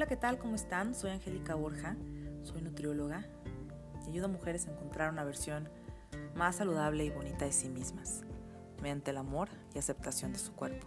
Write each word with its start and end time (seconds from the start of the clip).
Hola, 0.00 0.08
¿qué 0.08 0.16
tal? 0.16 0.38
¿Cómo 0.38 0.54
están? 0.54 0.94
Soy 0.94 1.10
Angélica 1.10 1.54
Borja, 1.54 1.94
soy 2.42 2.62
nutrióloga 2.62 3.26
y 4.06 4.08
ayudo 4.08 4.24
a 4.24 4.28
mujeres 4.28 4.66
a 4.66 4.70
encontrar 4.70 5.12
una 5.12 5.24
versión 5.24 5.68
más 6.34 6.56
saludable 6.56 7.04
y 7.04 7.10
bonita 7.10 7.44
de 7.44 7.52
sí 7.52 7.68
mismas, 7.68 8.22
mediante 8.80 9.10
el 9.10 9.18
amor 9.18 9.50
y 9.74 9.78
aceptación 9.78 10.32
de 10.32 10.38
su 10.38 10.54
cuerpo. 10.54 10.86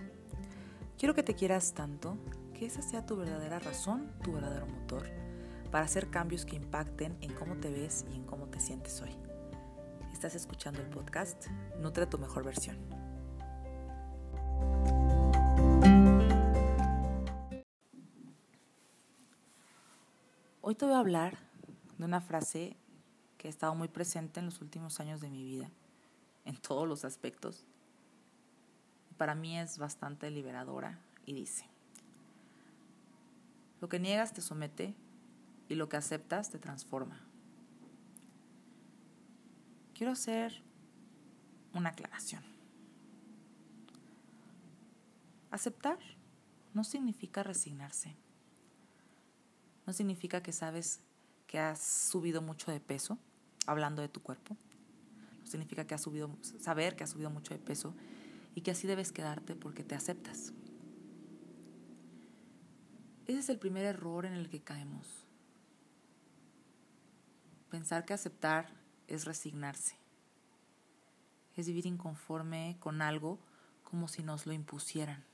Quiero 0.97 1.13
que 1.13 1.21
te 1.21 1.35
quieras 1.35 1.75
tanto 1.75 2.17
que 2.57 2.65
esa 2.65 2.81
sea 2.81 3.05
tu 3.05 3.15
verdadera 3.15 3.59
razón, 3.59 4.11
tu 4.23 4.33
verdadero 4.33 4.65
motor, 4.65 5.07
para 5.69 5.85
hacer 5.85 6.09
cambios 6.09 6.43
que 6.43 6.55
impacten 6.55 7.15
en 7.21 7.35
cómo 7.35 7.57
te 7.57 7.69
ves 7.69 8.05
y 8.11 8.15
en 8.15 8.23
cómo 8.23 8.47
te 8.47 8.59
sientes 8.59 8.99
hoy. 8.99 9.15
Estás 10.11 10.33
escuchando 10.33 10.81
el 10.81 10.87
podcast 10.87 11.45
Nutre 11.79 12.07
tu 12.07 12.17
mejor 12.17 12.43
versión. 12.43 12.77
Hoy 20.65 20.75
te 20.75 20.85
voy 20.85 20.93
a 20.93 20.99
hablar 20.99 21.37
de 21.97 22.05
una 22.05 22.21
frase 22.21 22.77
que 23.37 23.49
ha 23.49 23.51
estado 23.51 23.75
muy 23.75 23.89
presente 23.89 24.39
en 24.39 24.45
los 24.45 24.61
últimos 24.61 25.01
años 25.01 25.19
de 25.19 25.29
mi 25.29 25.43
vida, 25.43 25.69
en 26.45 26.55
todos 26.55 26.87
los 26.87 27.03
aspectos. 27.03 27.65
Para 29.17 29.35
mí 29.35 29.59
es 29.59 29.77
bastante 29.77 30.31
liberadora 30.31 31.01
y 31.25 31.33
dice, 31.33 31.65
lo 33.81 33.89
que 33.89 33.99
niegas 33.99 34.31
te 34.31 34.39
somete 34.39 34.95
y 35.67 35.75
lo 35.75 35.89
que 35.89 35.97
aceptas 35.97 36.49
te 36.49 36.59
transforma. 36.59 37.19
Quiero 39.93 40.13
hacer 40.13 40.63
una 41.73 41.89
aclaración. 41.89 42.45
Aceptar 45.51 45.99
no 46.73 46.85
significa 46.85 47.43
resignarse 47.43 48.15
no 49.85 49.93
significa 49.93 50.41
que 50.41 50.51
sabes 50.51 51.01
que 51.47 51.59
has 51.59 51.81
subido 51.81 52.41
mucho 52.41 52.71
de 52.71 52.79
peso, 52.79 53.17
hablando 53.65 54.01
de 54.01 54.09
tu 54.09 54.21
cuerpo. 54.21 54.57
No 55.41 55.47
significa 55.47 55.85
que 55.85 55.95
has 55.95 56.01
subido, 56.01 56.29
saber 56.59 56.95
que 56.95 57.03
has 57.03 57.11
subido 57.11 57.29
mucho 57.29 57.53
de 57.53 57.59
peso 57.59 57.93
y 58.55 58.61
que 58.61 58.71
así 58.71 58.87
debes 58.87 59.11
quedarte 59.11 59.55
porque 59.55 59.83
te 59.83 59.95
aceptas. 59.95 60.53
Ese 63.25 63.39
es 63.39 63.49
el 63.49 63.59
primer 63.59 63.85
error 63.85 64.25
en 64.25 64.33
el 64.33 64.49
que 64.49 64.61
caemos. 64.61 65.25
Pensar 67.69 68.05
que 68.05 68.13
aceptar 68.13 68.69
es 69.07 69.25
resignarse. 69.25 69.97
Es 71.55 71.67
vivir 71.67 71.85
inconforme 71.85 72.77
con 72.79 73.01
algo 73.01 73.39
como 73.83 74.07
si 74.07 74.23
nos 74.23 74.45
lo 74.45 74.53
impusieran 74.53 75.32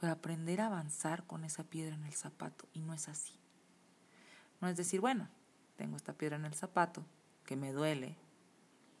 pero 0.00 0.14
aprender 0.14 0.62
a 0.62 0.66
avanzar 0.66 1.26
con 1.26 1.44
esa 1.44 1.62
piedra 1.62 1.94
en 1.94 2.04
el 2.06 2.14
zapato 2.14 2.66
y 2.72 2.80
no 2.80 2.94
es 2.94 3.06
así. 3.06 3.34
No 4.62 4.68
es 4.68 4.76
decir, 4.78 4.98
bueno, 5.02 5.28
tengo 5.76 5.94
esta 5.94 6.14
piedra 6.14 6.36
en 6.36 6.46
el 6.46 6.54
zapato 6.54 7.04
que 7.44 7.54
me 7.54 7.70
duele, 7.70 8.16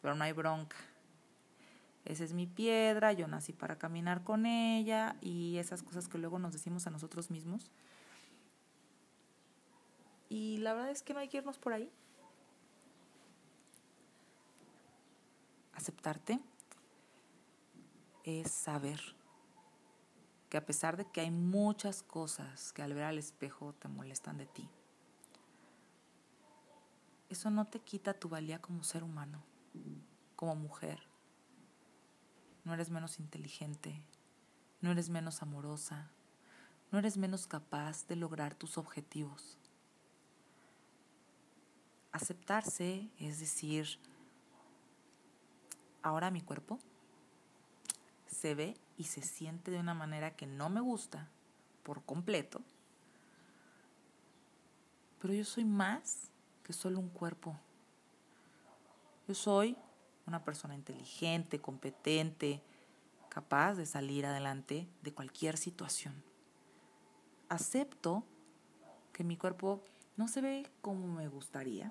pero 0.02 0.14
no 0.14 0.24
hay 0.24 0.32
bronca. 0.32 0.76
Esa 2.04 2.24
es 2.24 2.34
mi 2.34 2.46
piedra, 2.46 3.14
yo 3.14 3.26
nací 3.28 3.54
para 3.54 3.78
caminar 3.78 4.24
con 4.24 4.44
ella 4.44 5.16
y 5.22 5.56
esas 5.56 5.82
cosas 5.82 6.06
que 6.06 6.18
luego 6.18 6.38
nos 6.38 6.52
decimos 6.52 6.86
a 6.86 6.90
nosotros 6.90 7.30
mismos. 7.30 7.70
Y 10.28 10.58
la 10.58 10.74
verdad 10.74 10.90
es 10.90 11.02
que 11.02 11.14
no 11.14 11.20
hay 11.20 11.28
que 11.28 11.38
irnos 11.38 11.58
por 11.58 11.72
ahí. 11.72 11.90
Aceptarte 15.72 16.40
es 18.24 18.50
saber 18.50 19.00
que 20.50 20.58
a 20.58 20.66
pesar 20.66 20.96
de 20.96 21.06
que 21.06 21.20
hay 21.20 21.30
muchas 21.30 22.02
cosas 22.02 22.72
que 22.72 22.82
al 22.82 22.92
ver 22.92 23.04
al 23.04 23.18
espejo 23.18 23.72
te 23.74 23.88
molestan 23.88 24.36
de 24.36 24.46
ti, 24.46 24.68
eso 27.30 27.50
no 27.50 27.64
te 27.66 27.78
quita 27.78 28.12
tu 28.12 28.28
valía 28.28 28.60
como 28.60 28.82
ser 28.82 29.04
humano, 29.04 29.44
como 30.34 30.56
mujer. 30.56 31.00
No 32.64 32.74
eres 32.74 32.90
menos 32.90 33.20
inteligente, 33.20 34.02
no 34.80 34.90
eres 34.90 35.08
menos 35.08 35.40
amorosa, 35.40 36.10
no 36.90 36.98
eres 36.98 37.16
menos 37.16 37.46
capaz 37.46 38.08
de 38.08 38.16
lograr 38.16 38.56
tus 38.56 38.76
objetivos. 38.76 39.56
Aceptarse 42.10 43.08
es 43.20 43.38
decir, 43.38 43.86
ahora 46.02 46.32
mi 46.32 46.40
cuerpo 46.40 46.80
se 48.26 48.56
ve 48.56 48.76
y 49.00 49.04
se 49.04 49.22
siente 49.22 49.70
de 49.70 49.80
una 49.80 49.94
manera 49.94 50.36
que 50.36 50.46
no 50.46 50.68
me 50.68 50.82
gusta 50.82 51.26
por 51.84 52.02
completo, 52.02 52.60
pero 55.18 55.32
yo 55.32 55.42
soy 55.42 55.64
más 55.64 56.28
que 56.62 56.74
solo 56.74 57.00
un 57.00 57.08
cuerpo. 57.08 57.58
Yo 59.26 59.34
soy 59.34 59.74
una 60.26 60.44
persona 60.44 60.74
inteligente, 60.74 61.62
competente, 61.62 62.60
capaz 63.30 63.76
de 63.76 63.86
salir 63.86 64.26
adelante 64.26 64.86
de 65.00 65.14
cualquier 65.14 65.56
situación. 65.56 66.22
Acepto 67.48 68.22
que 69.14 69.24
mi 69.24 69.38
cuerpo 69.38 69.80
no 70.18 70.28
se 70.28 70.42
ve 70.42 70.70
como 70.82 71.06
me 71.06 71.26
gustaría, 71.26 71.90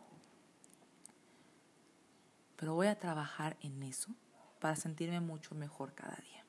pero 2.55 2.75
voy 2.75 2.85
a 2.85 2.99
trabajar 2.99 3.57
en 3.61 3.81
eso 3.81 4.11
para 4.59 4.75
sentirme 4.75 5.21
mucho 5.21 5.55
mejor 5.55 5.95
cada 5.95 6.15
día. 6.17 6.45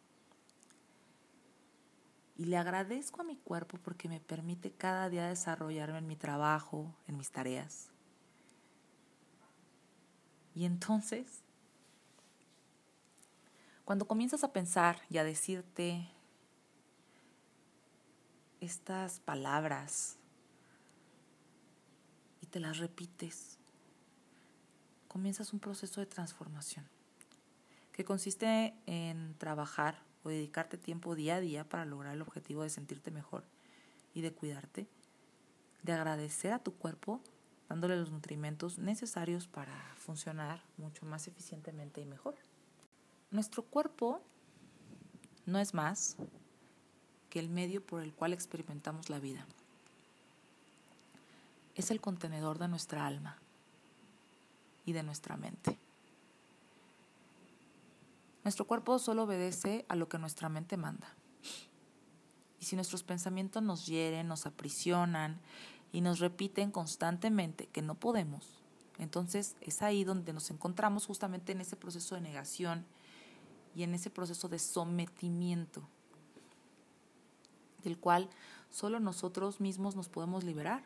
Y 2.40 2.46
le 2.46 2.56
agradezco 2.56 3.20
a 3.20 3.24
mi 3.24 3.36
cuerpo 3.36 3.76
porque 3.84 4.08
me 4.08 4.18
permite 4.18 4.72
cada 4.72 5.10
día 5.10 5.26
desarrollarme 5.26 5.98
en 5.98 6.06
mi 6.06 6.16
trabajo, 6.16 6.90
en 7.06 7.18
mis 7.18 7.30
tareas. 7.30 7.90
Y 10.54 10.64
entonces, 10.64 11.42
cuando 13.84 14.06
comienzas 14.06 14.42
a 14.42 14.54
pensar 14.54 15.02
y 15.10 15.18
a 15.18 15.24
decirte 15.24 16.08
estas 18.62 19.20
palabras 19.20 20.16
y 22.40 22.46
te 22.46 22.58
las 22.58 22.78
repites, 22.78 23.58
comienzas 25.08 25.52
un 25.52 25.60
proceso 25.60 26.00
de 26.00 26.06
transformación 26.06 26.88
que 27.92 28.06
consiste 28.06 28.72
en 28.86 29.34
trabajar 29.36 30.08
o 30.24 30.28
dedicarte 30.28 30.76
tiempo 30.76 31.14
día 31.14 31.36
a 31.36 31.40
día 31.40 31.64
para 31.64 31.84
lograr 31.84 32.14
el 32.14 32.22
objetivo 32.22 32.62
de 32.62 32.70
sentirte 32.70 33.10
mejor 33.10 33.44
y 34.14 34.20
de 34.20 34.32
cuidarte, 34.32 34.86
de 35.82 35.92
agradecer 35.92 36.52
a 36.52 36.58
tu 36.58 36.74
cuerpo 36.74 37.20
dándole 37.68 37.96
los 37.96 38.10
nutrimentos 38.10 38.78
necesarios 38.78 39.46
para 39.46 39.72
funcionar 39.96 40.60
mucho 40.76 41.06
más 41.06 41.28
eficientemente 41.28 42.00
y 42.00 42.04
mejor. 42.04 42.34
Nuestro 43.30 43.62
cuerpo 43.62 44.20
no 45.46 45.60
es 45.60 45.72
más 45.72 46.16
que 47.30 47.38
el 47.38 47.48
medio 47.48 47.80
por 47.80 48.02
el 48.02 48.12
cual 48.12 48.32
experimentamos 48.32 49.08
la 49.08 49.20
vida. 49.20 49.46
Es 51.76 51.92
el 51.92 52.00
contenedor 52.00 52.58
de 52.58 52.66
nuestra 52.66 53.06
alma 53.06 53.38
y 54.84 54.92
de 54.92 55.04
nuestra 55.04 55.36
mente. 55.36 55.78
Nuestro 58.50 58.66
cuerpo 58.66 58.98
solo 58.98 59.22
obedece 59.22 59.86
a 59.88 59.94
lo 59.94 60.08
que 60.08 60.18
nuestra 60.18 60.48
mente 60.48 60.76
manda. 60.76 61.14
Y 62.58 62.64
si 62.64 62.74
nuestros 62.74 63.04
pensamientos 63.04 63.62
nos 63.62 63.86
hieren, 63.86 64.26
nos 64.26 64.44
aprisionan 64.44 65.40
y 65.92 66.00
nos 66.00 66.18
repiten 66.18 66.72
constantemente 66.72 67.68
que 67.68 67.80
no 67.80 67.94
podemos, 67.94 68.60
entonces 68.98 69.54
es 69.60 69.82
ahí 69.82 70.02
donde 70.02 70.32
nos 70.32 70.50
encontramos 70.50 71.06
justamente 71.06 71.52
en 71.52 71.60
ese 71.60 71.76
proceso 71.76 72.16
de 72.16 72.22
negación 72.22 72.84
y 73.76 73.84
en 73.84 73.94
ese 73.94 74.10
proceso 74.10 74.48
de 74.48 74.58
sometimiento, 74.58 75.88
del 77.84 77.98
cual 77.98 78.28
solo 78.68 78.98
nosotros 78.98 79.60
mismos 79.60 79.94
nos 79.94 80.08
podemos 80.08 80.42
liberar. 80.42 80.82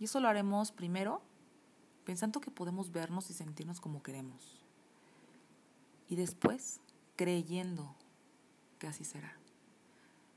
Y 0.00 0.06
eso 0.06 0.18
lo 0.18 0.26
haremos 0.26 0.72
primero 0.72 1.22
pensando 2.04 2.40
que 2.40 2.50
podemos 2.50 2.90
vernos 2.90 3.30
y 3.30 3.32
sentirnos 3.32 3.80
como 3.80 4.02
queremos 4.02 4.61
y 6.08 6.16
después 6.16 6.80
creyendo 7.16 7.94
que 8.78 8.86
así 8.86 9.04
será. 9.04 9.36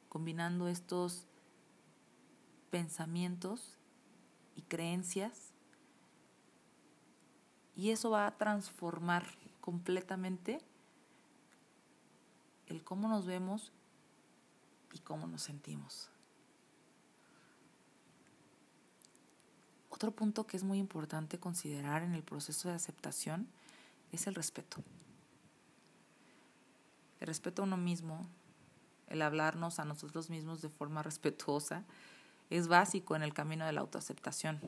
Combinando 0.09 0.67
estos 0.67 1.27
pensamientos 2.69 3.77
y 4.56 4.62
creencias 4.63 5.53
y 7.75 7.91
eso 7.91 8.09
va 8.09 8.27
a 8.27 8.38
transformar 8.38 9.25
completamente 9.62 10.59
el 12.67 12.83
cómo 12.83 13.07
nos 13.07 13.25
vemos 13.25 13.71
y 14.94 15.00
cómo 15.00 15.27
nos 15.27 15.44
sentimos. 15.44 16.09
Otro 19.89 20.12
punto 20.12 20.45
que 20.45 20.57
es 20.57 20.63
muy 20.63 20.79
importante 20.79 21.39
considerar 21.39 22.03
en 22.03 22.13
el 22.13 22.23
proceso 22.23 22.69
de 22.69 22.75
aceptación 22.75 23.47
es 24.12 24.27
el 24.27 24.35
respeto. 24.35 24.83
El 27.19 27.27
respeto 27.27 27.62
a 27.62 27.65
uno 27.65 27.77
mismo 27.77 28.27
el 29.07 29.21
hablarnos 29.21 29.79
a 29.79 29.85
nosotros 29.85 30.29
mismos 30.29 30.62
de 30.62 30.69
forma 30.69 31.03
respetuosa, 31.03 31.83
es 32.50 32.67
básico 32.67 33.15
en 33.15 33.23
el 33.23 33.33
camino 33.33 33.65
de 33.65 33.73
la 33.73 33.81
autoaceptación. 33.81 34.59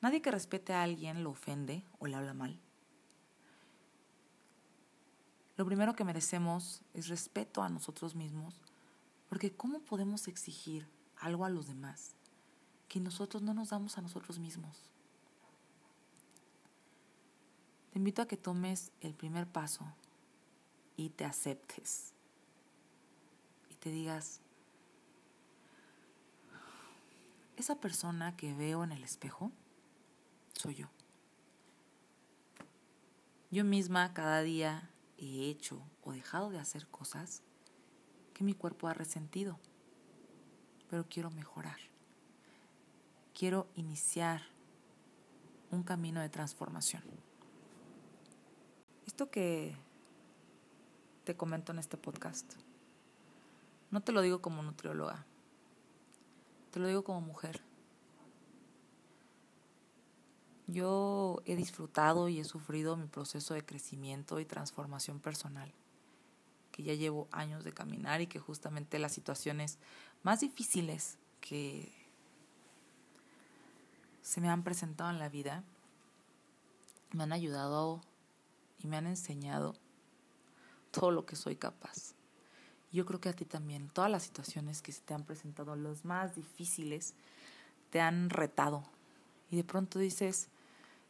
Nadie 0.00 0.22
que 0.22 0.30
respete 0.30 0.72
a 0.72 0.82
alguien 0.82 1.24
lo 1.24 1.30
ofende 1.30 1.82
o 1.98 2.06
le 2.06 2.16
habla 2.16 2.34
mal. 2.34 2.60
Lo 5.56 5.64
primero 5.64 5.94
que 5.94 6.04
merecemos 6.04 6.82
es 6.92 7.08
respeto 7.08 7.62
a 7.62 7.68
nosotros 7.68 8.14
mismos, 8.14 8.60
porque 9.28 9.52
¿cómo 9.52 9.80
podemos 9.80 10.28
exigir 10.28 10.86
algo 11.16 11.44
a 11.44 11.48
los 11.48 11.66
demás 11.66 12.16
que 12.88 13.00
nosotros 13.00 13.42
no 13.42 13.54
nos 13.54 13.70
damos 13.70 13.96
a 13.96 14.02
nosotros 14.02 14.38
mismos? 14.38 14.93
Te 17.94 17.98
invito 17.98 18.22
a 18.22 18.26
que 18.26 18.36
tomes 18.36 18.90
el 19.02 19.14
primer 19.14 19.46
paso 19.46 19.84
y 20.96 21.10
te 21.10 21.24
aceptes 21.24 22.12
y 23.70 23.76
te 23.76 23.90
digas, 23.90 24.40
esa 27.56 27.76
persona 27.76 28.36
que 28.36 28.52
veo 28.52 28.82
en 28.82 28.90
el 28.90 29.04
espejo 29.04 29.52
soy 30.54 30.74
yo. 30.74 30.88
Yo 33.52 33.64
misma 33.64 34.12
cada 34.12 34.42
día 34.42 34.90
he 35.16 35.48
hecho 35.48 35.80
o 36.02 36.10
dejado 36.10 36.50
de 36.50 36.58
hacer 36.58 36.88
cosas 36.88 37.42
que 38.32 38.42
mi 38.42 38.54
cuerpo 38.54 38.88
ha 38.88 38.94
resentido, 38.94 39.60
pero 40.90 41.06
quiero 41.08 41.30
mejorar. 41.30 41.78
Quiero 43.38 43.68
iniciar 43.76 44.42
un 45.70 45.84
camino 45.84 46.20
de 46.20 46.28
transformación. 46.28 47.04
Esto 49.06 49.30
que 49.30 49.76
te 51.24 51.36
comento 51.36 51.72
en 51.72 51.78
este 51.78 51.96
podcast, 51.96 52.54
no 53.90 54.00
te 54.00 54.12
lo 54.12 54.22
digo 54.22 54.40
como 54.40 54.62
nutrióloga, 54.62 55.26
te 56.70 56.80
lo 56.80 56.88
digo 56.88 57.04
como 57.04 57.20
mujer. 57.20 57.60
Yo 60.66 61.42
he 61.44 61.54
disfrutado 61.56 62.28
y 62.28 62.40
he 62.40 62.44
sufrido 62.44 62.96
mi 62.96 63.06
proceso 63.06 63.52
de 63.52 63.64
crecimiento 63.64 64.40
y 64.40 64.46
transformación 64.46 65.20
personal, 65.20 65.72
que 66.72 66.82
ya 66.82 66.94
llevo 66.94 67.28
años 67.30 67.62
de 67.62 67.72
caminar 67.72 68.22
y 68.22 68.26
que 68.26 68.38
justamente 68.38 68.98
las 68.98 69.12
situaciones 69.12 69.78
más 70.22 70.40
difíciles 70.40 71.18
que 71.42 71.92
se 74.22 74.40
me 74.40 74.48
han 74.48 74.64
presentado 74.64 75.10
en 75.10 75.18
la 75.18 75.28
vida 75.28 75.62
me 77.12 77.22
han 77.22 77.32
ayudado 77.32 78.00
y 78.84 78.86
me 78.86 78.96
han 78.98 79.06
enseñado 79.06 79.74
todo 80.90 81.10
lo 81.10 81.26
que 81.26 81.36
soy 81.36 81.56
capaz. 81.56 82.14
Yo 82.92 83.04
creo 83.06 83.20
que 83.20 83.30
a 83.30 83.32
ti 83.32 83.44
también, 83.44 83.88
todas 83.88 84.10
las 84.10 84.22
situaciones 84.22 84.82
que 84.82 84.92
se 84.92 85.00
te 85.00 85.14
han 85.14 85.24
presentado, 85.24 85.74
los 85.74 86.04
más 86.04 86.36
difíciles, 86.36 87.14
te 87.90 88.00
han 88.00 88.30
retado. 88.30 88.84
Y 89.50 89.56
de 89.56 89.64
pronto 89.64 89.98
dices, 89.98 90.48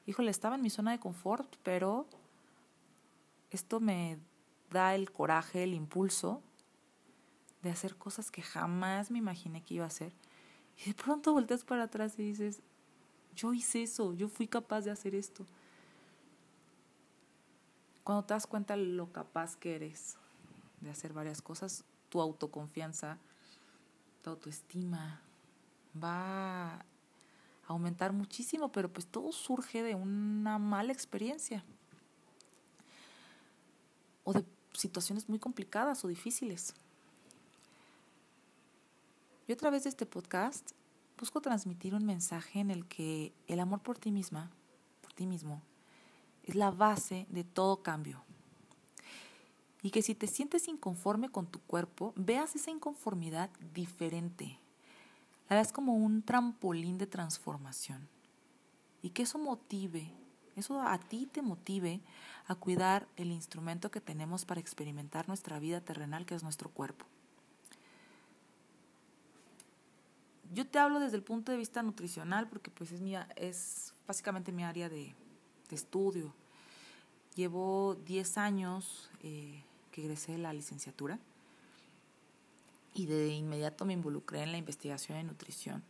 híjole, 0.07 0.31
estaba 0.31 0.55
en 0.55 0.63
mi 0.63 0.71
zona 0.71 0.93
de 0.93 1.01
confort, 1.01 1.57
pero 1.63 2.07
esto 3.51 3.81
me 3.81 4.19
da 4.71 4.95
el 4.95 5.11
coraje, 5.11 5.65
el 5.65 5.75
impulso 5.75 6.43
de 7.63 7.71
hacer 7.71 7.97
cosas 7.97 8.31
que 8.31 8.43
jamás 8.43 9.11
me 9.11 9.19
imaginé 9.19 9.63
que 9.63 9.75
iba 9.75 9.85
a 9.85 9.89
hacer. 9.89 10.13
Y 10.79 10.89
de 10.89 10.95
pronto 10.95 11.33
volteas 11.33 11.65
para 11.65 11.85
atrás 11.85 12.19
y 12.19 12.23
dices, 12.23 12.63
yo 13.35 13.53
hice 13.53 13.83
eso, 13.83 14.15
yo 14.15 14.29
fui 14.29 14.47
capaz 14.47 14.83
de 14.83 14.91
hacer 14.91 15.15
esto. 15.15 15.47
Cuando 18.05 18.25
te 18.25 18.35
das 18.35 18.47
cuenta 18.47 18.77
lo 18.77 19.11
capaz 19.13 19.57
que 19.57 19.75
eres 19.75 20.17
de 20.81 20.91
hacer 20.91 21.13
varias 21.13 21.43
cosas, 21.43 21.85
tu 22.11 22.21
autoconfianza, 22.21 23.19
tu 24.23 24.31
autoestima 24.31 25.21
va 26.01 26.85
aumentar 27.67 28.13
muchísimo, 28.13 28.71
pero 28.73 28.93
pues 28.93 29.07
todo 29.07 29.33
surge 29.33 29.83
de 29.83 29.95
una 29.95 30.59
mala 30.59 30.93
experiencia 30.93 31.65
o 34.25 34.33
de 34.33 34.45
situaciones 34.73 35.29
muy 35.29 35.39
complicadas 35.39 36.05
o 36.05 36.09
difíciles. 36.09 36.75
Yo 39.47 39.55
a 39.55 39.59
través 39.59 39.85
de 39.85 39.91
este 39.91 40.07
podcast 40.07 40.73
busco 41.19 41.41
transmitir 41.41 41.95
un 41.95 42.05
mensaje 42.05 42.61
en 42.61 42.71
el 42.71 42.87
que 42.87 43.33
el 43.47 43.61
amor 43.61 43.81
por 43.81 43.99
ti 43.99 44.11
misma, 44.11 44.51
por 45.03 45.13
ti 45.13 45.27
mismo, 45.27 45.63
es 46.45 46.55
la 46.55 46.71
base 46.71 47.27
de 47.31 47.45
todo 47.45 47.83
cambio. 47.83 48.23
Y 49.83 49.91
que 49.91 50.03
si 50.03 50.15
te 50.15 50.27
sientes 50.27 50.69
inconforme 50.69 51.29
con 51.29 51.47
tu 51.47 51.61
cuerpo, 51.61 52.13
veas 52.17 52.55
esa 52.57 52.71
inconformidad 52.71 53.51
diferente, 53.75 54.59
la 55.49 55.57
veas 55.57 55.73
como 55.73 55.95
un 55.95 56.23
trampolín 56.23 56.97
de 56.97 57.07
transformación. 57.07 58.09
Y 59.03 59.11
que 59.11 59.23
eso 59.23 59.39
motive, 59.39 60.11
eso 60.57 60.81
a 60.81 60.99
ti 60.99 61.27
te 61.31 61.43
motive 61.43 62.01
a 62.47 62.55
cuidar 62.55 63.07
el 63.17 63.31
instrumento 63.31 63.91
que 63.91 64.01
tenemos 64.01 64.45
para 64.45 64.61
experimentar 64.61 65.29
nuestra 65.29 65.59
vida 65.59 65.81
terrenal, 65.83 66.25
que 66.25 66.35
es 66.35 66.43
nuestro 66.43 66.71
cuerpo. 66.71 67.05
Yo 70.53 70.67
te 70.67 70.79
hablo 70.79 71.01
desde 71.01 71.17
el 71.17 71.23
punto 71.23 71.53
de 71.53 71.59
vista 71.59 71.83
nutricional 71.83 72.49
porque 72.49 72.71
pues 72.71 72.93
es, 72.93 73.01
mi, 73.01 73.15
es 73.37 73.93
básicamente 74.07 74.53
mi 74.53 74.63
área 74.63 74.89
de, 74.89 75.15
estudio. 75.75 76.35
Llevo 77.35 77.97
10 78.07 78.39
años 78.39 79.11
eh, 79.23 79.63
que 79.91 80.03
egresé 80.03 80.33
de 80.33 80.39
la 80.39 80.53
licenciatura 80.53 81.19
y 82.95 83.07
de 83.07 83.35
inmediato 83.35 83.85
me 83.85 83.93
involucré 83.93 84.43
en 84.43 84.53
la 84.53 84.59
investigación 84.59 85.19
de 85.19 85.25
nutrición. 85.25 85.83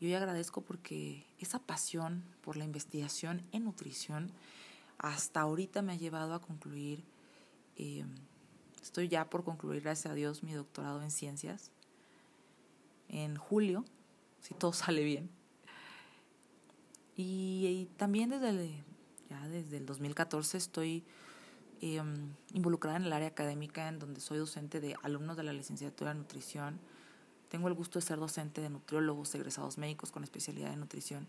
Y 0.00 0.06
hoy 0.06 0.14
agradezco 0.14 0.62
porque 0.62 1.26
esa 1.38 1.58
pasión 1.58 2.24
por 2.40 2.56
la 2.56 2.64
investigación 2.64 3.42
en 3.52 3.64
nutrición 3.64 4.32
hasta 4.96 5.40
ahorita 5.40 5.82
me 5.82 5.92
ha 5.92 5.96
llevado 5.96 6.34
a 6.34 6.40
concluir, 6.40 7.04
eh, 7.76 8.04
estoy 8.82 9.08
ya 9.08 9.28
por 9.28 9.44
concluir, 9.44 9.82
gracias 9.82 10.10
a 10.10 10.14
Dios, 10.14 10.42
mi 10.42 10.52
doctorado 10.52 11.02
en 11.02 11.10
ciencias 11.10 11.70
en 13.10 13.36
julio, 13.36 13.84
si 14.40 14.54
todo 14.54 14.72
sale 14.72 15.04
bien. 15.04 15.30
Y, 17.22 17.88
también 17.96 18.30
desde 18.30 18.82
ya 19.28 19.46
desde 19.48 19.76
el 19.76 19.86
2014 19.86 20.56
estoy 20.56 21.04
Em, 21.82 22.34
involucrada 22.52 22.98
en 22.98 23.04
el 23.04 23.12
área 23.14 23.28
académica, 23.28 23.88
en 23.88 23.98
donde 23.98 24.20
soy 24.20 24.36
docente 24.36 24.80
de 24.80 24.96
alumnos 25.02 25.38
de 25.38 25.44
la 25.44 25.54
licenciatura 25.54 26.10
en 26.10 26.18
nutrición. 26.18 26.78
Tengo 27.48 27.68
el 27.68 27.74
gusto 27.74 27.98
de 27.98 28.04
ser 28.04 28.18
docente 28.18 28.60
de 28.60 28.68
nutriólogos, 28.68 29.34
egresados 29.34 29.78
médicos 29.78 30.12
con 30.12 30.22
especialidad 30.22 30.74
en 30.74 30.80
nutrición, 30.80 31.26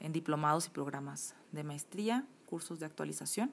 en 0.00 0.12
diplomados 0.12 0.66
y 0.66 0.70
programas 0.70 1.34
de 1.52 1.64
maestría, 1.64 2.26
cursos 2.44 2.80
de 2.80 2.86
actualización. 2.86 3.50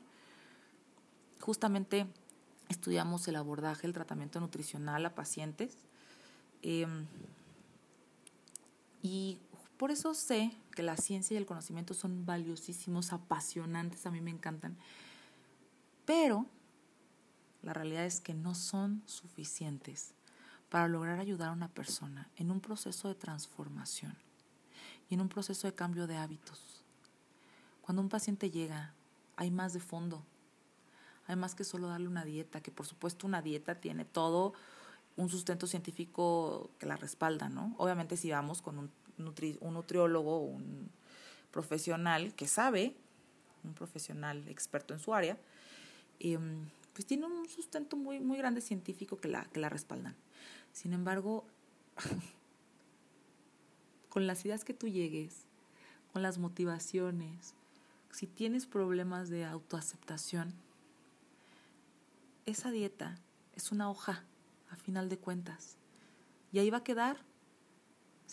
Justamente 1.40 2.06
estudiamos 2.68 3.26
el 3.30 3.38
abordaje, 3.38 3.88
el 3.88 3.94
tratamiento 3.94 4.42
nutricional 4.42 5.06
a 5.06 5.16
pacientes. 5.16 5.78
Em, 6.64 7.06
y 9.02 9.40
por 9.78 9.90
eso 9.90 10.14
sé 10.14 10.52
que 10.74 10.84
la 10.84 10.98
ciencia 10.98 11.36
y 11.36 11.38
el 11.38 11.46
conocimiento 11.46 11.94
son 11.94 12.26
valiosísimos, 12.26 13.14
apasionantes, 13.14 14.06
a 14.06 14.12
mí 14.12 14.22
me 14.22 14.32
encantan. 14.32 14.78
Pero 16.06 16.46
la 17.62 17.74
realidad 17.74 18.06
es 18.06 18.20
que 18.20 18.34
no 18.34 18.56
son 18.56 19.02
suficientes 19.06 20.14
para 20.70 20.88
lograr 20.88 21.20
ayudar 21.20 21.50
a 21.50 21.54
una 21.54 21.70
persona 21.70 22.30
en 22.36 22.52
un 22.52 22.60
proceso 22.60 23.08
de 23.08 23.16
transformación 23.16 24.16
y 25.10 25.14
en 25.14 25.22
un 25.22 25.30
proceso 25.30 25.68
de 25.68 25.76
cambio 25.76 26.08
de 26.08 26.18
hábitos. 26.18 26.84
Cuando 27.82 28.02
un 28.02 28.10
paciente 28.10 28.50
llega, 28.50 28.94
hay 29.36 29.52
más 29.52 29.74
de 29.74 29.80
fondo. 29.80 30.24
Hay 31.28 31.36
más 31.36 31.56
que 31.56 31.64
solo 31.64 31.88
darle 31.88 32.08
una 32.08 32.26
dieta, 32.26 32.62
que 32.62 32.72
por 32.72 32.86
supuesto 32.86 33.28
una 33.28 33.42
dieta 33.42 33.76
tiene 33.76 34.04
todo 34.04 34.54
un 35.16 35.30
sustento 35.30 35.68
científico 35.68 36.72
que 36.80 36.86
la 36.86 36.98
respalda, 36.98 37.50
¿no? 37.50 37.76
Obviamente 37.78 38.18
si 38.18 38.32
vamos 38.32 38.62
con 38.62 38.78
un, 38.80 38.92
un 39.18 39.74
nutriólogo, 39.74 40.40
un 40.40 40.90
profesional 41.52 42.34
que 42.36 42.48
sabe, 42.48 42.96
un 43.64 43.74
profesional 43.74 44.48
experto 44.48 44.94
en 44.94 45.00
su 45.00 45.14
área, 45.14 45.38
Em, 46.24 46.70
pues 46.94 47.06
tiene 47.06 47.26
un 47.26 47.50
sustento 47.50 47.98
muy, 47.98 48.20
muy 48.20 48.38
grande 48.38 48.62
científico 48.62 49.20
que 49.20 49.28
la, 49.28 49.44
que 49.46 49.60
la 49.60 49.68
respaldan. 49.68 50.16
Sin 50.72 50.94
embargo, 50.94 51.46
con 54.10 54.26
las 54.26 54.46
ideas 54.46 54.64
que 54.64 54.74
tú 54.74 54.88
llegues, 54.88 55.46
con 56.14 56.22
las 56.22 56.38
motivaciones, 56.38 57.56
si 58.12 58.26
tienes 58.26 58.66
problemas 58.66 59.30
de 59.30 59.44
autoaceptación, 59.44 60.54
esa 62.46 62.72
dieta 62.72 63.18
es 63.56 63.72
una 63.72 63.90
hoja, 63.90 64.24
a 64.70 64.76
final 64.76 65.10
de 65.10 65.18
cuentas. 65.18 65.76
Y 66.52 66.60
ahí 66.60 66.70
va 66.70 66.78
a 66.78 66.84
quedar 66.84 67.18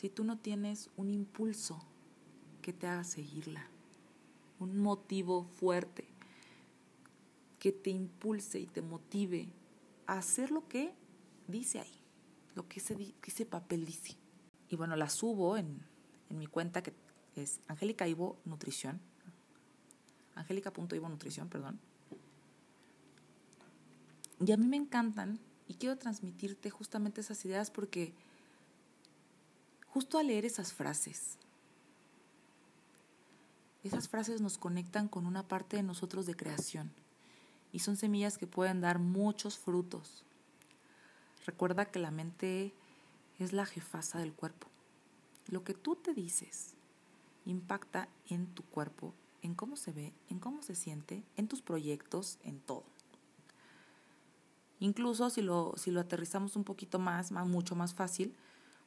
si 0.01 0.09
tú 0.09 0.25
no 0.25 0.39
tienes 0.39 0.89
un 0.97 1.11
impulso 1.11 1.79
que 2.63 2.73
te 2.73 2.87
haga 2.87 3.05
seguirla, 3.05 3.67
un 4.59 4.79
motivo 4.79 5.45
fuerte 5.45 6.09
que 7.59 7.71
te 7.71 7.91
impulse 7.91 8.61
y 8.61 8.67
te 8.67 8.81
motive 8.81 9.53
a 10.07 10.15
hacer 10.15 10.53
lo 10.53 10.67
que 10.69 10.95
dice 11.49 11.81
ahí, 11.81 12.01
lo 12.55 12.67
que 12.67 12.81
ese, 12.81 13.45
papel 13.45 13.85
dice. 13.85 14.17
Y 14.71 14.77
bueno, 14.77 14.97
la 14.97 15.11
subo 15.11 15.59
en, 15.59 15.83
en 16.31 16.39
mi 16.39 16.47
cuenta 16.47 16.83
que 16.83 16.95
es 17.37 17.61
Angélica 17.69 18.09
Ivo 18.09 18.39
Nutrición. 18.47 19.03
Angélica.ivo 20.35 21.11
Nutrición, 21.11 21.51
perdón. 21.51 21.79
Y 24.47 24.51
a 24.51 24.57
mí 24.57 24.67
me 24.67 24.79
encantan 24.79 25.41
y 25.69 25.75
quiero 25.75 25.99
transmitirte 25.99 26.71
justamente 26.71 27.21
esas 27.21 27.45
ideas 27.45 27.71
porque 27.71 28.15
justo 29.93 30.19
al 30.19 30.29
leer 30.29 30.45
esas 30.45 30.73
frases, 30.73 31.39
esas 33.83 34.09
frases 34.09 34.41
nos 34.41 34.59
conectan 34.59 35.09
con 35.09 35.27
una 35.27 35.49
parte 35.49 35.77
de 35.77 35.83
nosotros 35.83 36.27
de 36.27 36.37
creación 36.37 36.93
y 37.73 37.79
son 37.79 37.97
semillas 37.97 38.37
que 38.37 38.47
pueden 38.47 38.81
dar 38.81 38.99
muchos 38.99 39.59
frutos. 39.59 40.25
Recuerda 41.47 41.87
que 41.87 41.99
la 41.99 42.11
mente 42.11 42.75
es 43.39 43.53
la 43.53 43.65
jefasa 43.65 44.19
del 44.19 44.35
cuerpo. 44.35 44.69
Lo 45.49 45.65
que 45.65 45.73
tú 45.73 45.97
te 45.97 46.13
dices 46.13 46.75
impacta 47.47 48.09
en 48.29 48.47
tu 48.49 48.63
cuerpo, 48.65 49.15
en 49.43 49.55
cómo 49.55 49.77
se 49.77 49.93
ve, 49.93 50.13
en 50.29 50.39
cómo 50.39 50.63
se 50.63 50.75
siente, 50.75 51.25
en 51.37 51.49
tus 51.49 51.63
proyectos, 51.63 52.39
en 52.45 52.61
todo. 52.61 52.85
Incluso 54.79 55.31
si 55.31 55.41
lo, 55.41 55.75
si 55.77 55.91
lo 55.91 56.01
aterrizamos 56.01 56.57
un 56.57 56.65
poquito 56.65 56.99
más, 56.99 57.33
más, 57.33 57.47
mucho 57.47 57.75
más 57.75 57.95
fácil, 57.95 58.35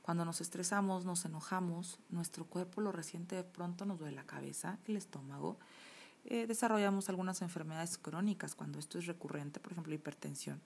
cuando 0.03 0.25
nos 0.25 0.41
estresamos, 0.41 1.05
nos 1.05 1.23
enojamos, 1.23 1.97
nuestro 2.09 2.45
cuerpo 2.45 2.81
lo 2.81 2.91
resiente 2.91 3.37
de 3.37 3.45
pronto, 3.45 3.85
nos 3.85 3.99
duele 3.99 4.15
la 4.15 4.25
cabeza, 4.25 4.77
el 4.85 4.97
estómago. 4.97 5.57
Eh, 6.25 6.45
desarrollamos 6.45 7.07
algunas 7.07 7.41
enfermedades 7.41 7.97
crónicas 7.97 8.53
cuando 8.53 8.79
esto 8.79 8.99
es 8.99 9.05
recurrente, 9.05 9.61
por 9.61 9.71
ejemplo, 9.71 9.93
hipertensión. 9.93 10.61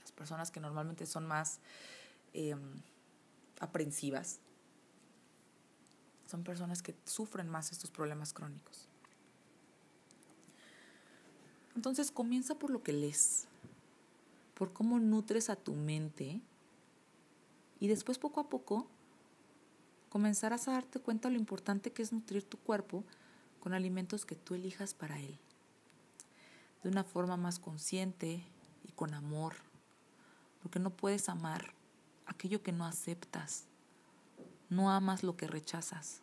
Las 0.00 0.12
personas 0.12 0.50
que 0.50 0.60
normalmente 0.60 1.04
son 1.04 1.26
más 1.26 1.60
em, 2.32 2.80
aprensivas 3.60 4.40
son 6.26 6.42
personas 6.42 6.82
que 6.82 6.94
sufren 7.04 7.48
más 7.50 7.70
estos 7.70 7.90
problemas 7.90 8.32
crónicos. 8.32 8.88
Entonces 11.76 12.10
comienza 12.10 12.54
por 12.54 12.70
lo 12.70 12.82
que 12.82 12.94
lees, 12.94 13.46
por 14.54 14.72
cómo 14.72 14.98
nutres 14.98 15.50
a 15.50 15.56
tu 15.56 15.74
mente 15.74 16.40
y 17.80 17.88
después 17.88 18.18
poco 18.18 18.40
a 18.40 18.48
poco 18.48 18.86
comenzarás 20.08 20.68
a 20.68 20.72
darte 20.72 21.00
cuenta 21.00 21.28
de 21.28 21.34
lo 21.34 21.40
importante 21.40 21.92
que 21.92 22.02
es 22.02 22.12
nutrir 22.12 22.44
tu 22.44 22.58
cuerpo 22.58 23.04
con 23.60 23.74
alimentos 23.74 24.24
que 24.24 24.36
tú 24.36 24.54
elijas 24.54 24.94
para 24.94 25.18
él, 25.18 25.38
de 26.82 26.88
una 26.88 27.04
forma 27.04 27.36
más 27.36 27.58
consciente 27.58 28.42
y 28.84 28.92
con 28.92 29.12
amor, 29.14 29.54
porque 30.62 30.78
no 30.78 30.90
puedes 30.90 31.28
amar 31.28 31.74
aquello 32.26 32.62
que 32.62 32.72
no 32.72 32.84
aceptas, 32.84 33.66
no 34.68 34.90
amas 34.90 35.22
lo 35.22 35.36
que 35.36 35.46
rechazas, 35.46 36.22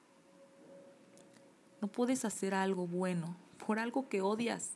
no 1.82 1.88
puedes 1.90 2.24
hacer 2.24 2.54
algo 2.54 2.88
bueno 2.88 3.36
por 3.68 3.78
algo 3.78 4.08
que 4.08 4.22
odias. 4.22 4.72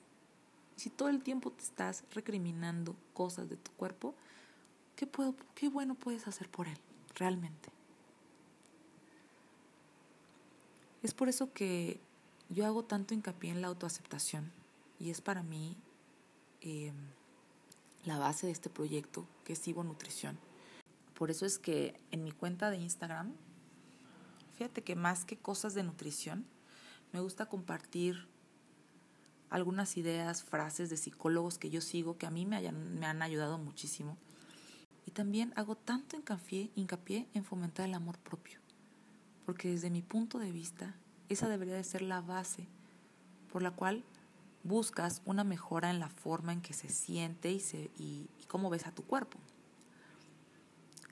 Si 0.76 0.90
todo 0.90 1.08
el 1.08 1.24
tiempo 1.24 1.52
te 1.52 1.64
estás 1.64 2.04
recriminando 2.12 2.96
cosas 3.14 3.50
de 3.50 3.56
tu 3.56 3.72
cuerpo, 3.72 4.14
¿Qué, 4.98 5.06
puedo, 5.06 5.36
¿Qué 5.54 5.70
bueno 5.70 5.94
puedes 5.94 6.28
hacer 6.28 6.50
por 6.50 6.68
él 6.68 6.78
realmente? 7.16 7.70
Es 11.04 11.14
por 11.14 11.30
eso 11.30 11.54
que 11.54 12.02
yo 12.50 12.66
hago 12.66 12.84
tanto 12.84 13.14
hincapié 13.14 13.52
en 13.52 13.62
la 13.62 13.68
autoaceptación 13.68 14.52
y 15.00 15.12
es 15.12 15.22
para 15.22 15.44
mí 15.44 15.78
em, 16.62 16.96
la 18.06 18.18
base 18.18 18.48
de 18.48 18.54
este 18.54 18.72
proyecto 18.72 19.28
que 19.46 19.54
es 19.54 19.68
Ivo 19.68 19.84
Nutrición. 19.84 20.40
Por 21.14 21.30
eso 21.30 21.46
es 21.46 21.60
que 21.60 21.94
en 22.10 22.24
mi 22.24 22.32
cuenta 22.32 22.72
de 22.72 22.78
Instagram, 22.78 23.34
fíjate 24.56 24.84
que 24.84 24.96
más 24.96 25.26
que 25.26 25.38
cosas 25.38 25.76
de 25.76 25.84
nutrición, 25.84 26.44
me 27.14 27.20
gusta 27.20 27.46
compartir 27.46 28.28
algunas 29.52 29.96
ideas, 29.96 30.44
frases 30.44 30.90
de 30.90 30.98
psicólogos 30.98 31.60
que 31.60 31.70
yo 31.70 31.82
sigo 31.82 32.18
que 32.18 32.26
a 32.26 32.32
mí 32.32 32.48
me, 32.48 32.72
me 32.72 33.06
han 33.06 33.22
ayudado 33.22 33.60
muchísimo 33.60 34.18
y 35.08 35.12
también 35.12 35.54
hago 35.56 35.78
tanto 35.78 36.18
hincapié, 36.18 36.70
hincapié 36.76 37.30
en 37.34 37.46
fomentar 37.46 37.88
el 37.88 37.94
amor 37.94 38.20
propio, 38.20 38.60
porque 39.46 39.70
desde 39.70 39.90
mi 39.90 40.02
punto 40.02 40.38
de 40.38 40.52
vista, 40.52 40.96
esa 41.30 41.48
debería 41.48 41.76
de 41.76 41.84
ser 41.86 42.02
la 42.02 42.20
base 42.20 42.68
por 43.50 43.62
la 43.62 43.72
cual 43.72 44.04
buscas 44.64 45.22
una 45.24 45.46
mejora 45.46 45.92
en 45.92 46.02
la 46.02 46.10
forma 46.10 46.52
en 46.52 46.62
que 46.62 46.74
se 46.74 46.90
siente 46.90 47.52
y, 47.52 47.62
y, 47.98 48.46
cómo 48.50 48.70
ves 48.70 48.86
a 48.86 48.92
tu 48.92 49.04
cuerpo. 49.06 49.40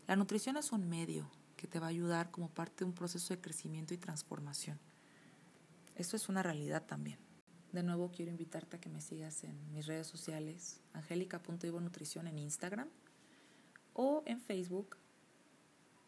La 0.08 0.18
nutrición 0.18 0.58
es 0.58 0.74
un 0.74 0.90
medio 0.90 1.32
que 1.56 1.68
te 1.68 1.80
va 1.80 1.86
a 1.86 1.90
ayudar 1.90 2.32
como 2.32 2.50
parte 2.50 2.84
de 2.84 2.90
un 2.90 2.94
proceso 2.94 3.34
de 3.34 3.40
crecimiento 3.40 3.94
y 3.94 3.98
transformación. 3.98 4.78
Esto 5.96 6.18
es 6.18 6.28
una 6.28 6.44
realidad 6.44 6.86
también. 6.86 7.18
De 7.72 7.82
nuevo 7.82 8.12
quiero 8.12 8.30
invitarte 8.30 8.76
a 8.76 8.82
que 8.82 8.90
me 8.90 9.00
sigas 9.00 9.46
en 9.46 9.72
mis 9.72 9.86
redes 9.86 10.08
sociales, 10.08 10.82
angélica.ivonutrición 10.92 12.28
en 12.28 12.40
Instagram 12.40 12.90
o 13.96 14.22
en 14.26 14.40
Facebook 14.40 14.98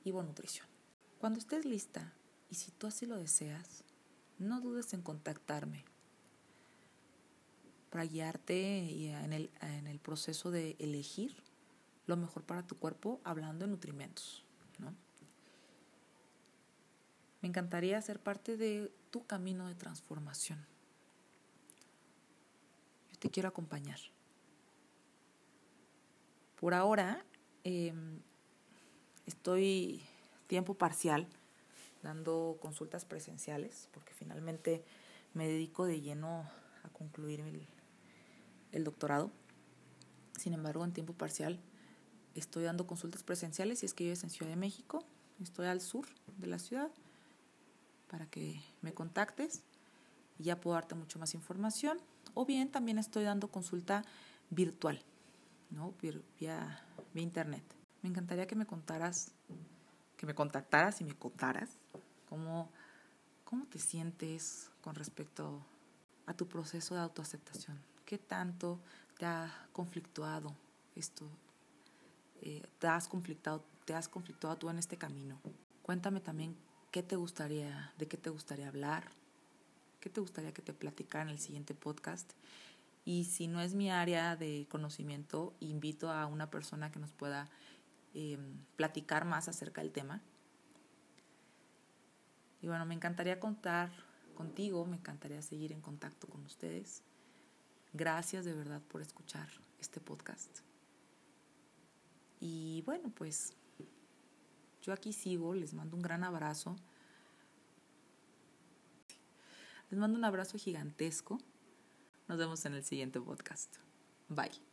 Ivo 0.04 0.22
Nutrición. 0.22 0.68
Cuando 1.20 1.40
estés 1.40 1.66
lista 1.66 2.14
y 2.52 2.56
si 2.56 2.72
tú 2.72 2.86
así 2.86 3.08
lo 3.08 3.18
deseas, 3.18 3.84
no 4.38 4.62
dudes 4.62 4.94
en 4.94 5.02
contactarme 5.02 5.84
para 7.90 8.06
guiarte 8.06 9.10
en 9.24 9.34
el, 9.34 9.50
en 9.62 9.88
el 9.88 10.00
proceso 10.00 10.52
de 10.52 10.76
elegir 10.78 11.36
lo 12.06 12.18
mejor 12.18 12.44
para 12.44 12.66
tu 12.66 12.78
cuerpo 12.78 13.20
hablando 13.24 13.66
de 13.66 13.72
nutrimentos. 13.72 14.44
Me 17.42 17.50
encantaría 17.50 18.02
ser 18.02 18.20
parte 18.20 18.58
de 18.58 18.92
tu 19.12 19.26
camino 19.26 19.68
de 19.68 19.76
transformación. 19.76 20.66
Yo 23.12 23.20
te 23.20 23.30
quiero 23.30 23.50
acompañar. 23.50 24.00
Por 26.60 26.74
ahora 26.74 27.24
Em, 27.70 28.22
estoy 29.26 30.02
tiempo 30.48 30.76
parcial 30.76 31.28
dando 32.02 32.58
consultas 32.62 33.04
presenciales 33.04 33.90
porque 33.94 34.14
finalmente 34.14 34.86
me 35.34 35.50
dedico 35.50 35.86
de 35.86 36.00
lleno 36.00 36.50
a 36.86 36.90
concluir 36.94 37.44
el, 38.72 38.84
doctorado. 38.86 39.32
Sin 40.40 40.54
embargo, 40.54 40.86
en 40.86 40.94
tiempo 40.94 41.12
parcial 41.12 41.60
estoy 42.36 42.64
dando 42.64 42.88
consultas 42.88 43.24
presenciales 43.24 43.84
y 43.84 43.88
es 43.88 43.94
que 43.94 44.06
vives 44.06 44.24
en 44.24 44.30
Ciudad 44.30 44.50
de 44.50 44.56
México. 44.56 45.04
Estoy 45.44 45.68
al 45.68 45.82
sur 45.82 46.06
de 46.38 46.48
la 46.48 46.60
ciudad 46.60 46.90
para 48.10 48.28
que 48.28 48.62
me 48.82 48.94
contactes 48.94 49.62
y 50.40 50.44
ya 50.44 50.62
puedo 50.62 50.76
darte 50.76 50.96
mucho 50.96 51.20
más 51.20 51.34
información. 51.34 52.00
O 52.34 52.46
bien 52.46 52.72
también 52.72 52.98
estoy 52.98 53.26
dando 53.26 53.50
consulta 53.50 54.06
virtual, 54.52 55.04
¿no? 55.70 55.94
Vía 56.40 56.84
internet. 57.16 57.64
Me 58.02 58.10
encantaría 58.10 58.48
que 58.48 58.56
me 58.56 58.66
contaras, 58.66 59.32
que 60.18 60.26
me 60.26 60.36
contactaras 60.36 61.02
y 61.02 61.04
me 61.04 61.16
contaras 61.16 61.70
cómo, 62.30 62.72
cómo 63.44 63.66
te 63.66 63.80
sientes 63.80 64.72
con 64.82 64.96
respecto 64.96 65.66
a 66.26 66.34
tu 66.34 66.48
proceso 66.48 66.96
de 66.96 67.02
autoaceptación. 67.02 67.80
¿Qué 68.06 68.18
tanto 68.18 68.80
te 69.18 69.26
ha 69.26 69.68
conflictuado 69.74 70.56
esto? 70.96 71.28
Eh, 72.42 72.64
¿Te 72.80 72.88
has 72.88 73.08
conflictado, 73.08 73.64
te 73.86 73.94
has 73.94 74.08
conflictuado 74.08 74.56
tú 74.58 74.70
en 74.70 74.80
este 74.80 74.98
camino? 74.98 75.40
Cuéntame 75.82 76.20
también 76.20 76.56
qué 76.92 77.04
te 77.04 77.16
gustaría, 77.16 77.94
de 77.98 78.08
qué 78.08 78.18
te 78.18 78.30
gustaría 78.30 78.68
hablar, 78.68 79.10
qué 80.00 80.10
te 80.10 80.22
gustaría 80.22 80.54
que 80.54 80.62
te 80.62 80.74
platicara 80.74 81.24
en 81.24 81.30
el 81.30 81.40
siguiente 81.40 81.74
podcast 81.74 82.32
y 83.08 83.24
si 83.24 83.48
no 83.48 83.62
es 83.62 83.74
mi 83.74 83.90
área 83.90 84.36
de 84.36 84.68
conocimiento, 84.70 85.56
invito 85.62 86.12
a 86.12 86.26
una 86.26 86.52
persona 86.52 86.92
que 86.92 87.00
nos 87.00 87.14
pueda 87.14 87.50
em, 88.14 88.58
platicar 88.76 89.24
más 89.24 89.48
acerca 89.48 89.80
del 89.80 89.94
tema. 89.94 90.22
Y 92.62 92.68
bueno, 92.68 92.86
me 92.86 92.94
encantaría 92.94 93.40
contar 93.40 93.92
contigo, 94.36 94.86
me 94.86 94.98
encantaría 94.98 95.42
seguir 95.42 95.72
en 95.72 95.80
contacto 95.80 96.28
con 96.28 96.44
ustedes. 96.44 97.02
Gracias 97.94 98.44
de 98.44 98.54
verdad 98.54 98.82
por 98.90 99.02
escuchar 99.02 99.48
este 99.80 100.02
podcast. 100.02 100.60
Y 102.42 102.82
bueno, 102.86 103.10
pues 103.16 103.54
yo 104.82 104.92
aquí 104.92 105.14
sigo, 105.14 105.56
les 105.56 105.74
mando 105.74 105.96
un 105.96 106.02
gran 106.02 106.26
abrazo. 106.26 106.76
Les 109.90 109.98
mando 109.98 110.18
un 110.18 110.26
abrazo 110.26 110.58
gigantesco. 110.58 111.40
Nos 112.28 112.38
vemos 112.38 112.66
en 112.66 112.74
el 112.74 112.84
siguiente 112.84 113.20
podcast. 113.22 113.78
Bye. 114.28 114.67